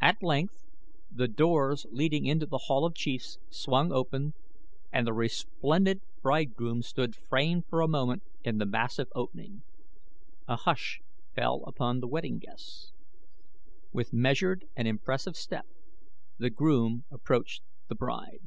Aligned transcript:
At 0.00 0.22
length 0.22 0.54
the 1.10 1.26
doors 1.26 1.84
leading 1.90 2.26
into 2.26 2.46
The 2.46 2.66
Hall 2.68 2.84
of 2.86 2.94
Chiefs 2.94 3.38
swung 3.50 3.90
open, 3.90 4.34
and 4.92 5.04
the 5.04 5.12
resplendent 5.12 6.00
bridegroom 6.22 6.80
stood 6.82 7.16
framed 7.16 7.66
for 7.66 7.80
a 7.80 7.88
moment 7.88 8.22
in 8.44 8.58
the 8.58 8.66
massive 8.66 9.08
opening. 9.16 9.64
A 10.46 10.54
hush 10.54 11.00
fell 11.34 11.64
upon 11.66 11.98
the 11.98 12.06
wedding 12.06 12.38
guests. 12.38 12.92
With 13.92 14.12
measured 14.12 14.64
and 14.76 14.86
impressive 14.86 15.34
step 15.36 15.66
the 16.38 16.50
groom 16.50 17.02
approached 17.10 17.64
the 17.88 17.96
bride. 17.96 18.42